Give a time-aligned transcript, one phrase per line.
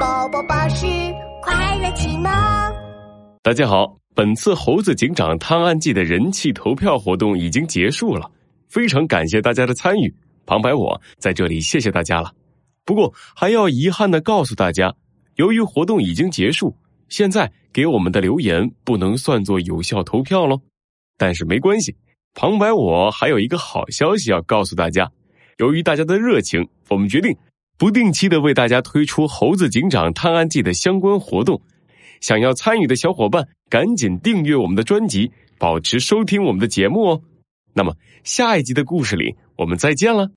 [0.00, 0.84] 宝宝巴士
[1.40, 2.24] 快乐启蒙。
[3.42, 8.28] 大家好，本次猴子警长探案记的人气投票活动已经结束了，
[8.68, 10.12] 非常感谢大家的参与。
[10.44, 12.32] 旁白我在这里谢谢大家了。
[12.84, 14.92] 不过还要遗憾的告诉大家，
[15.36, 16.76] 由于活动已经结束，
[17.08, 20.60] 现在给我们的留言不能算作有效投票喽。
[21.16, 21.94] 但是没关系，
[22.34, 25.10] 旁白我还有一个好消息要告诉大家。
[25.58, 27.34] 由于大家的热情，我们决定
[27.78, 31.60] 不定期的为大家推出《猴子警长探案记》的相关活动。
[32.20, 37.22] 想要参与的小伙伴，赶紧订阅我们的专辑，保持收听我们的节目哦。
[37.74, 40.30] 那么下一集的故事里，我们再见了。